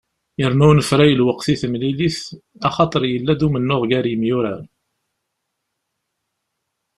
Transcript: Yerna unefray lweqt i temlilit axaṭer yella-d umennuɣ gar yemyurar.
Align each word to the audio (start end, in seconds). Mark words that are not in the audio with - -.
Yerna 0.41 0.65
unefray 0.71 1.11
lweqt 1.19 1.47
i 1.53 1.55
temlilit 1.61 2.17
axaṭer 2.67 3.01
yella-d 3.11 3.45
umennuɣ 3.47 3.81
gar 3.89 4.05
yemyurar. 4.11 4.63